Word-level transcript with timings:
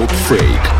Top 0.00 0.10
Fake. 0.12 0.79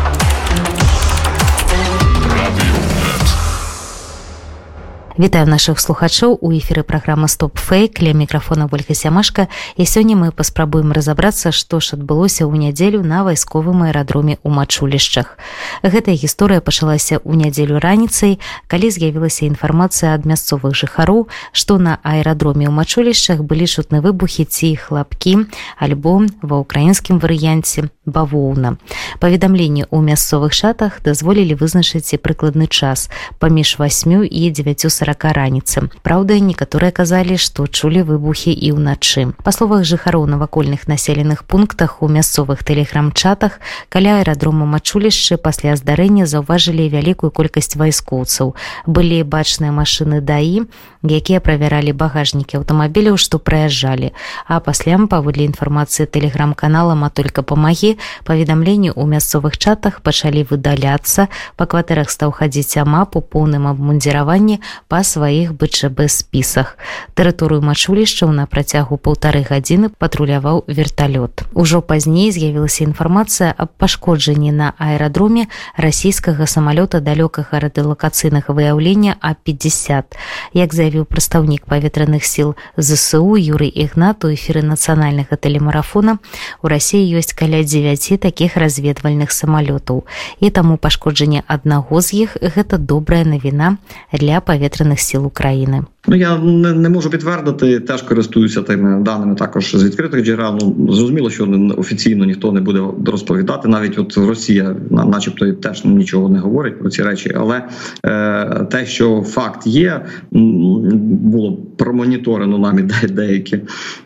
Вітаю 5.19 5.45
наших 5.45 5.79
слухачоў. 5.79 6.37
У 6.39 6.51
эфіры 6.55 6.83
праграма 6.83 7.27
стоп 7.27 7.59
фейк 7.59 7.99
ля 7.99 8.13
мікрафона 8.13 8.69
ольга 8.71 8.95
сямашка. 8.95 9.47
І 9.75 9.83
сёння 9.83 10.15
мы 10.15 10.31
паспрабуем 10.31 10.93
разабрацца 10.95 11.51
што 11.51 11.83
ж 11.83 11.99
адбылося 11.99 12.47
ў 12.47 12.55
нядзелю 12.55 13.03
на 13.03 13.27
вайсковым 13.27 13.83
аэрадроме 13.83 14.39
ў 14.39 14.47
мачулішчах. 14.47 15.35
Гэтая 15.83 16.15
гісторыя 16.15 16.63
пачалася 16.63 17.19
ў 17.19 17.35
нядзелю 17.35 17.83
раніцай 17.83 18.39
калі 18.71 18.87
з'явілася 18.87 19.51
інфармацыя 19.51 20.15
ад 20.15 20.23
мясцовых 20.23 20.79
жыхароў 20.79 21.27
што 21.51 21.75
на 21.75 21.99
аэрадроме 22.07 22.71
ў 22.71 22.71
мачулішчах 22.71 23.43
былі 23.43 23.67
чутны 23.67 23.99
выбухі 23.99 24.47
ці 24.47 24.79
хлапкі 24.79 25.51
альбо 25.75 26.23
ва 26.39 26.63
ўкраінскім 26.63 27.19
варыянце 27.19 27.91
бавоўна. 28.07 28.79
Паведамленні 29.19 29.91
ў 29.91 29.97
мясцовых 30.07 30.55
шатах 30.55 31.03
дазволілі 31.03 31.59
вызначыць 31.59 32.15
і 32.15 32.21
прыкладны 32.23 32.71
час 32.71 33.11
паміж 33.43 33.75
8 33.75 34.23
і 34.23 34.43
9 34.55 34.87
40 35.01 35.33
раніцы 35.33 35.89
Праўда 36.05 36.37
некаторыя 36.37 36.93
казалі 36.93 37.41
што 37.41 37.65
чулі 37.65 38.05
выбухі 38.05 38.53
і 38.53 38.77
ўначы 38.77 39.33
па 39.41 39.49
словах 39.49 39.81
жыхароў 39.81 40.29
навакольных 40.29 40.85
населеных 40.85 41.43
пунктах 41.49 42.05
у 42.05 42.07
мясцовых 42.07 42.61
тэлеграм-чатах 42.61 43.57
каля 43.89 44.21
аэрадрома 44.21 44.69
мачулішчы 44.69 45.41
пасля 45.41 45.73
здарэння 45.75 46.29
заўважылі 46.29 46.85
вялікую 46.93 47.31
колькасць 47.33 47.75
вайскоўцаў. 47.75 48.53
Былі 48.85 49.23
бачныя 49.25 49.73
машыны 49.73 50.21
даі 50.21 50.69
якія 51.01 51.41
правяралі 51.41 51.97
багажнікі 51.97 52.61
аўтамабіляў 52.61 53.17
што 53.17 53.41
праязджалі 53.41 54.13
а 54.45 54.61
пасля 54.61 55.01
паводле 55.09 55.49
інфармацыі 55.49 56.05
тэлеграм-канала 56.05 56.93
ма 56.93 57.09
только 57.09 57.41
памагі 57.41 57.97
паведамленні 58.27 58.93
ў 58.93 59.03
мясцовых 59.09 59.57
чатах 59.57 60.01
пачалі 60.05 60.45
выдаляцца. 60.45 61.27
Па 61.57 61.65
кватэрах 61.65 62.11
стаў 62.13 62.35
хадзіць 62.35 62.77
амап 62.77 63.15
у 63.17 63.21
поўным 63.23 63.65
абмундзіраванні 63.71 64.61
па 64.91 65.07
сваіх 65.07 65.55
бчб 65.55 66.03
спісах. 66.11 66.75
Тэрыторыю 67.15 67.63
мачулішчаў 67.63 68.35
на 68.35 68.43
працягу 68.43 68.99
паўтары 68.99 69.39
гадзіны 69.47 69.87
патруляваў 69.87 70.67
верталёт. 70.67 71.47
Ужо 71.55 71.79
пазней 71.79 72.27
з'явілася 72.35 72.83
інфармацыя 72.83 73.55
аб 73.55 73.71
пашкоджанні 73.79 74.51
на 74.51 74.75
аэрадроме 74.75 75.47
расійскага 75.79 76.43
самалёта 76.43 76.99
далёкага 76.99 77.63
радыалакацыйнага 77.63 78.51
выяўлення 78.51 79.15
а 79.23 79.31
50 79.31 80.19
як 80.59 80.75
заявіў 80.75 81.07
прадстаўнік 81.07 81.71
паветраных 81.71 82.27
сіл 82.27 82.59
зсу 82.75 83.39
юрый 83.39 83.71
ігнату 83.71 84.27
эфіры 84.35 84.59
нацыянальнага 84.59 85.39
тэлемарафона 85.39 86.19
у 86.59 86.67
рассіі 86.67 87.07
ёсць 87.15 87.31
каля 87.31 87.63
9 87.63 88.19
такіх 88.19 88.59
разведвальных 88.59 89.31
самалётаў. 89.31 90.03
І 90.43 90.51
таму 90.51 90.75
пашкоджанне 90.75 91.47
аднаго 91.47 92.03
з 92.03 92.27
іх 92.27 92.35
гэта 92.43 92.75
добрая 92.75 93.23
навіна 93.23 93.79
для 94.11 94.43
паветра 94.43 94.80
повітряних 94.81 94.99
сил 94.99 95.25
України. 95.25 95.81
Ну 96.07 96.15
я 96.15 96.37
не, 96.37 96.73
не 96.73 96.89
можу 96.89 97.09
підтвердити, 97.09 97.79
теж 97.79 98.01
користуюся 98.01 98.61
тими 98.61 99.03
даними 99.03 99.35
також 99.35 99.75
з 99.75 99.83
відкритих 99.83 100.25
джерел. 100.25 100.59
Ну 100.61 100.93
зрозуміло, 100.93 101.29
що 101.29 101.73
офіційно 101.77 102.25
ніхто 102.25 102.51
не 102.51 102.61
буде 102.61 102.83
розповідати. 103.05 103.67
Навіть 103.67 103.99
от 103.99 104.17
Росія, 104.17 104.75
начебто, 104.89 105.53
теж 105.53 105.85
нічого 105.85 106.29
не 106.29 106.39
говорить 106.39 106.79
про 106.79 106.89
ці 106.89 107.03
речі. 107.03 107.33
Але 107.37 107.63
е, 108.05 108.65
те, 108.71 108.85
що 108.85 109.21
факт 109.21 109.67
є, 109.67 110.05
було 110.31 111.57
промоніторено 111.77 112.57
нами 112.57 112.89
деякі 113.09 113.59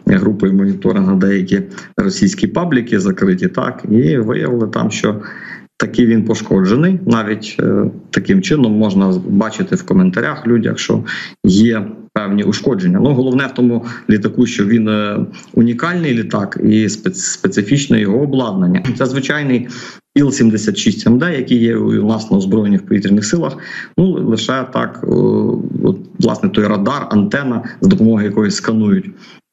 групи 0.06 0.52
моніторингу, 0.52 1.16
деякі 1.16 1.62
російські 1.98 2.48
пабліки 2.48 3.00
закриті, 3.00 3.48
так 3.48 3.84
і 3.92 4.18
виявили 4.18 4.68
там, 4.68 4.92
що 4.92 5.22
такий 5.78 6.06
він 6.06 6.26
пошкоджений. 6.26 7.00
Навіть 7.06 7.56
е, 7.60 7.92
таким 8.10 8.42
чином 8.42 8.72
можна 8.78 9.14
бачити 9.28 9.76
в 9.76 9.84
коментарях 9.84 10.48
людях, 10.48 10.80
що 10.80 11.04
є 11.44 11.88
певні 12.14 12.44
ушкодження. 12.44 13.00
Ну 13.00 13.14
головне 13.14 13.48
в 13.48 13.54
тому 13.54 13.86
літаку, 14.10 14.46
що 14.46 14.66
він 14.66 14.90
е, 14.90 15.26
унікальний 15.54 16.14
літак 16.14 16.60
і 16.64 16.90
специфічне 16.90 18.00
його 18.00 18.20
обладнання. 18.20 18.84
Це 18.98 19.06
звичайний. 19.06 19.68
Іл-76 20.16 21.10
МД, 21.10 21.22
який 21.22 21.58
є 21.58 21.78
у 21.78 22.08
нас 22.08 22.32
на 22.32 22.38
в 22.38 22.82
повітряних 22.82 23.26
силах, 23.26 23.58
ну 23.98 24.12
лише 24.12 24.66
так, 24.74 25.04
от, 25.84 25.98
власне, 26.20 26.50
той 26.50 26.68
радар, 26.68 27.08
антена, 27.12 27.64
з 27.82 27.88
допомогою 27.88 28.26
якої 28.26 28.52
сканують 28.52 29.06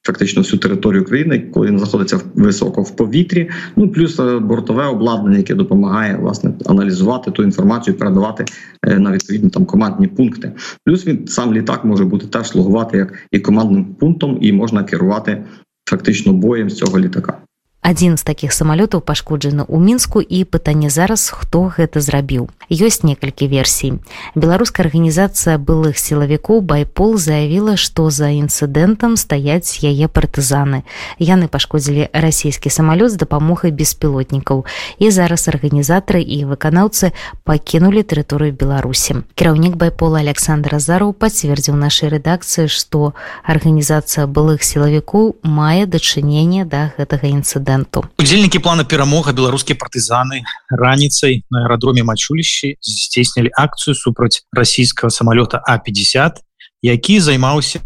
фактично 0.03 0.41
всю 0.41 0.59
територію 0.59 1.05
країни, 1.05 1.39
коли 1.39 1.67
він 1.67 1.79
знаходиться 1.79 2.19
високо 2.35 2.81
в 2.81 2.95
повітрі. 2.95 3.49
Ну 3.75 3.89
плюс 3.89 4.19
е, 4.19 4.39
бортове 4.39 4.85
обладнання, 4.85 5.37
яке 5.37 5.55
допомагає 5.55 6.17
власне 6.17 6.53
аналізувати 6.65 7.31
ту 7.31 7.43
інформацію, 7.43 7.97
передавати 7.97 8.45
е, 8.87 8.99
на 8.99 9.11
відповідні 9.11 9.49
там 9.49 9.65
командні 9.65 10.07
пункти. 10.07 10.51
Плюс 10.85 11.07
він 11.07 11.27
сам 11.27 11.53
літак 11.53 11.85
може 11.85 12.05
бути 12.05 12.27
теж 12.27 12.47
слугувати 12.47 12.97
як 12.97 13.13
і 13.31 13.39
командним 13.39 13.85
пунктом, 13.85 14.37
і 14.41 14.53
можна 14.53 14.83
керувати 14.83 15.43
фактично 15.89 16.33
боєм 16.33 16.69
з 16.69 16.77
цього 16.77 16.99
літака. 16.99 17.42
Адзін 17.83 18.15
з 18.17 18.23
такіх 18.23 18.55
самалётаў 18.55 19.03
пашкоджаны 19.03 19.67
ў 19.67 19.77
мінску 19.83 20.23
і 20.23 20.47
пытанне 20.47 20.87
зараз 20.87 21.27
хто 21.27 21.67
гэта 21.67 21.99
зрабіў. 21.99 22.47
Ёсць 22.71 23.03
некалькі 23.03 23.51
версій. 23.51 23.99
Беларуская 24.39 24.87
арганізацыя 24.87 25.59
былых 25.59 25.99
сілавікоў 25.99 26.63
байпол 26.63 27.19
заявіла 27.19 27.75
што 27.75 28.07
за 28.07 28.31
інцыдэнтам 28.31 29.19
стаяць 29.19 29.83
яе 29.83 30.07
партызаны. 30.07 30.87
Яны 31.19 31.51
пашкодзілі 31.51 32.07
расійскі 32.15 32.71
самалёт 32.71 33.11
з 33.11 33.19
дапамогай 33.19 33.75
беспілотнікаў. 33.75 34.63
І 35.03 35.11
зараз 35.11 35.51
арганізатары 35.51 36.23
і 36.23 36.47
выканаўцы 36.47 37.11
пакінулі 37.43 38.07
тэрыторыю 38.07 38.55
беларусі. 38.55 39.27
Кіраўнік 39.35 39.75
байпола 39.75 40.23
александр 40.23 40.79
зараў 40.79 41.11
пацвердзіў 41.11 41.75
нашай 41.75 42.15
рэдакцыі 42.15 42.71
што 42.71 43.11
арганізацыя 43.43 44.23
былых 44.23 44.63
сілавікоў 44.63 45.35
мае 45.43 45.83
дачыненне 45.83 46.63
да 46.63 46.95
гэтага 46.95 47.27
інцыдэнта 47.27 47.72
прэзідэнту 47.73 48.05
удзельнікі 48.19 48.59
плана 48.59 48.83
перамога 48.83 49.33
беларускія 49.33 49.77
партызаны 49.77 50.43
раніцай 50.69 51.43
на 51.49 51.65
аэрадроме 51.65 52.03
мачулішчы 52.03 52.77
здзейснілі 52.81 53.49
акцыю 53.57 53.95
супраць 53.95 54.45
расійскага 54.53 55.09
самалёта 55.09 55.61
а50 55.65 56.41
які 56.83 57.19
займаўся 57.19 57.81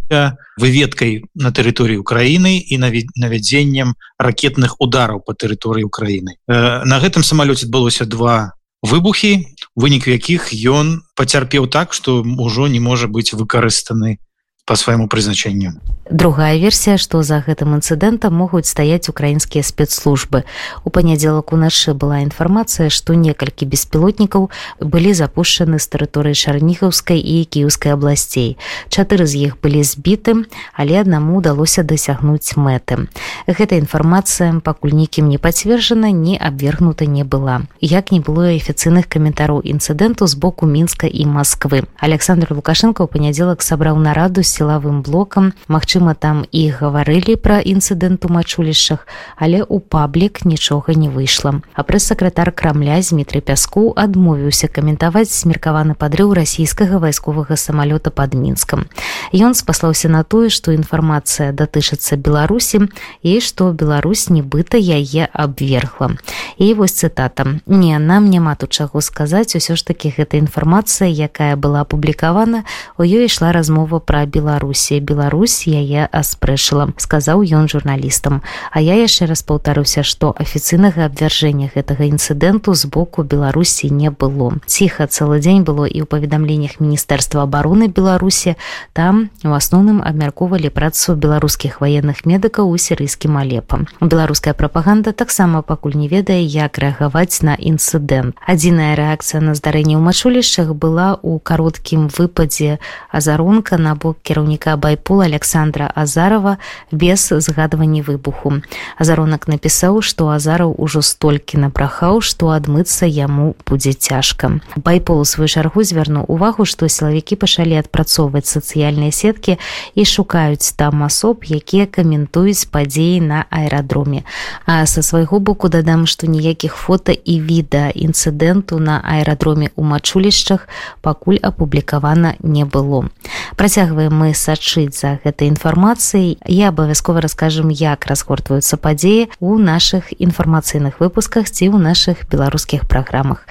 выведкай 0.57 1.23
на 1.35 1.51
тэрыторыі 1.51 2.01
Украіны 2.01 2.57
і 2.57 2.77
навядзеннем 2.81 3.95
ракетных 4.19 4.81
удараў 4.81 5.21
по 5.21 5.33
тэрыторыі 5.33 5.85
Украіны 5.85 6.35
на 6.47 6.99
гэтым 6.99 7.23
самалёце 7.23 7.65
адбылося 7.67 8.05
два 8.05 8.53
выбухі 8.83 9.47
вынік 9.75 10.07
якіх 10.07 10.51
ён 10.51 11.01
пацярпеў 11.15 11.67
так 11.67 11.93
што 11.93 12.23
ўжо 12.23 12.67
не 12.67 12.79
можа 12.79 13.07
быць 13.07 13.33
выкарыстаны 13.33 14.17
по 14.67 14.75
свайму 14.75 15.07
прызначэнню 15.07 15.79
другая 16.09 16.57
версія 16.57 16.97
што 16.97 17.21
за 17.23 17.43
гэтым 17.43 17.75
інцыдэнтам 17.77 18.33
могуць 18.33 18.67
стаяць 18.67 19.09
украінскія 19.09 19.63
спецслужбы. 19.63 20.43
У 20.83 20.89
панядзелак 20.89 21.51
уначы 21.51 21.93
была 21.93 22.23
інфармацыя 22.23 22.89
што 22.89 23.13
некалькі 23.13 23.67
беспілотнікаў 23.67 24.49
былі 24.79 25.11
запушчаны 25.13 25.79
з 25.79 25.85
тэрыторыі 25.87 26.35
чарнігаўскай 26.35 27.19
і 27.19 27.45
кіўскай 27.45 27.93
абласцей 27.93 28.57
чатыры 28.89 29.27
з 29.27 29.51
іх 29.51 29.59
былі 29.59 29.83
збіты 29.83 30.47
але 30.73 30.99
аднаму 31.01 31.37
удалося 31.37 31.83
дасягнуць 31.83 32.55
мэты 32.55 33.07
гэта 33.47 33.75
інфармацыя 33.75 34.59
пакуль 34.63 34.95
нікім 34.95 35.27
не 35.27 35.37
пацверджана 35.37 36.11
не 36.11 36.37
абвергнута 36.37 37.05
не 37.05 37.23
была. 37.23 37.67
Як 37.81 38.11
не 38.11 38.19
было 38.19 38.55
афіцыйных 38.55 39.07
каментараў 39.07 39.61
інцыдэнту 39.63 40.27
з 40.27 40.35
боку 40.35 40.65
мінска 40.65 41.07
і 41.07 41.25
москвы. 41.25 41.83
Александр 41.99 42.53
лукашенко 42.53 43.03
ў 43.03 43.07
панядзелак 43.11 43.61
сабраў 43.61 43.99
нараду 43.99 44.43
з 44.43 44.56
сілавым 44.57 45.05
блокам. 45.05 45.53
Магчыма 45.69 46.17
там 46.17 46.41
і 46.49 46.65
гаварылі 46.73 47.37
пра 47.37 47.61
інцыдэнт 47.61 48.25
у 48.25 48.33
мачулішчах 48.33 49.05
але 49.37 49.61
у 49.63 49.79
паблік 49.79 50.45
нічога 50.45 50.93
не 50.93 51.09
выйшла. 51.09 51.61
А 51.73 51.83
прэс-сакратар 51.83 52.51
крамля 52.51 53.01
Змітрый 53.01 53.41
пяску 53.41 53.93
адмовіўся 53.95 54.67
каментаваць 54.67 55.29
смеркаваны 55.29 55.93
падрыў 55.93 56.33
расійскага 56.33 56.97
вайсковага 56.97 57.55
самалёта 57.55 58.09
под 58.09 58.33
мінскам. 58.33 58.89
Ён 59.33 59.53
спаслаўся 59.53 60.09
на 60.09 60.23
тое 60.23 60.49
што 60.49 60.73
інфармацыя 60.73 61.53
датычыцца 61.53 62.17
беларусі 62.17 62.89
і 63.21 63.39
што 63.39 63.71
Беларусь 63.71 64.29
нібыта 64.29 64.81
яе 64.81 65.29
абвергла. 65.33 66.17
І 66.57 66.73
вось 66.73 66.97
цытата. 66.97 67.61
Не 67.67 67.99
нам 67.99 68.29
няма 68.29 68.55
тут 68.55 68.71
чаго 68.73 69.01
сказаць 69.01 69.55
усё 69.55 69.75
ж 69.75 69.85
таки 69.85 70.09
гэта 70.09 70.37
інфармацыя 70.41 71.09
якая 71.09 71.55
была 71.55 71.85
апублікавана 71.85 72.63
у 72.97 73.03
ёй 73.03 73.29
ішла 73.29 73.51
размова 73.51 73.99
пра 73.99 74.25
беларус 74.25 74.46
беларусі 74.47 74.99
Беларусь 75.03 75.67
яе 75.67 76.07
аспрэшыла 76.07 76.95
сказаў 76.95 77.43
ён 77.43 77.67
журналістам. 77.67 78.39
А 78.71 78.79
я 78.79 78.95
яшчэ 78.95 79.27
раз 79.27 79.43
паўтаруся 79.43 80.07
што 80.07 80.31
афіцыйнага 80.39 81.03
абвяржэння 81.11 81.67
гэтага 81.75 82.07
інцыдэнту 82.07 82.71
з 82.71 82.87
боку 82.87 83.27
беларусі 83.27 83.91
не 83.91 84.07
было. 84.07 84.55
Ціха 84.65 85.07
цэлы 85.11 85.43
дзень 85.43 85.67
было 85.67 85.83
і 85.83 85.99
ў 85.99 86.07
паведамленнях 86.07 86.79
міністэрства 86.79 87.43
обороны 87.43 87.91
беларусі. 87.91 88.55
Там 88.95 89.29
у 89.43 89.51
асноўным 89.51 89.99
абмяркоўвалі 89.99 90.71
працу 90.71 91.19
беларускіх 91.19 91.83
ваенных 91.83 92.23
медыкаў 92.23 92.71
у 92.71 92.79
сірыйскім 92.79 93.35
алепам 93.35 93.87
беларуская 93.99 94.53
прапаганда 94.53 95.11
таксама 95.11 95.61
пакуль 95.61 95.99
не 95.99 96.07
ведае 96.07 96.41
як 96.43 96.79
рэагаваць 96.79 97.43
на 97.43 97.59
інцыдэнт. 97.59 98.39
Адзіная 98.47 98.95
рэакцыя 98.95 99.43
на 99.43 99.57
здарэнне 99.59 99.99
ў 99.99 100.01
мачулішчах 100.07 100.71
была 100.71 101.19
у 101.19 101.39
кароткім 101.39 102.07
выпадзе 102.07 102.79
азаронка 103.11 103.77
на 103.77 103.95
бок 103.95 104.21
кіраўніка 104.37 104.77
байпула 104.77 105.25
александра 105.25 105.91
азарова 105.95 106.57
без 106.91 107.33
згадвання 107.33 108.03
выбуху. 108.05 108.61
Азаронак 108.97 109.47
напісаў 109.47 110.01
што 110.05 110.29
азараў 110.29 110.75
ужо 110.77 111.01
столькі 111.01 111.57
напрахаў 111.57 112.21
што 112.21 112.53
адмыцца 112.53 113.09
яму 113.09 113.55
будзе 113.65 113.93
цяжка. 113.97 114.61
Байпол 114.77 115.21
у 115.21 115.25
сваю 115.25 115.49
чаргу 115.49 115.81
звярнуў 115.81 116.29
увагу 116.29 116.69
што 116.69 116.85
сілавікі 116.85 117.35
пачалі 117.41 117.81
адпрацоўваць 117.81 118.45
сацыяльныя 118.45 119.09
сеткі 119.09 119.57
і 119.97 120.05
шукаюць 120.05 120.77
там 120.77 121.01
асоб 121.01 121.41
якія 121.41 121.89
каментуюць 121.89 122.69
падзеі 122.69 123.25
на 123.25 123.49
аэрадроме 123.49 124.21
а 124.69 124.85
са 124.85 125.01
свайго 125.01 125.39
боку 125.39 125.65
дадам 125.69 126.05
што 126.05 126.29
ніякіх 126.29 126.77
фота 126.77 127.17
і 127.17 127.41
відэа 127.41 127.89
інцыдэнту 127.89 128.77
на 128.77 129.01
аэрадроме 129.01 129.73
у 129.73 129.81
мачулішчах 129.81 130.69
пакуль 131.01 131.41
апублікавана 131.41 132.37
не 132.43 132.65
было. 132.65 133.09
Працягваем 133.55 134.13
мы 134.17 134.26
сачыць 134.33 134.97
за 134.99 135.19
гэтай 135.23 135.47
інфармацыяй 135.51 136.39
я 136.47 136.69
абавязкова 136.69 137.21
раскажам 137.21 137.69
як 137.69 138.07
разгортваюцца 138.07 138.77
падзеі 138.77 139.29
у 139.39 139.57
наших 139.59 140.09
інфармацыйных 140.15 140.99
выпусках 141.03 141.51
ці 141.51 141.69
ў 141.69 141.77
наших 141.77 142.25
беларускіх 142.31 142.87
праграмах 142.87 143.45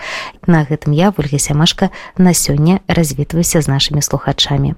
на 0.47 0.65
гэтым 0.65 0.93
я 0.97 1.13
ольга 1.13 1.39
сямашка 1.39 1.91
на 2.19 2.35
сёння 2.35 2.81
развітваюся 2.89 3.63
з 3.63 3.69
нашими 3.69 4.03
слухачамі 4.03 4.75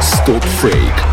стоп 0.00 0.42
фейк 0.60 1.03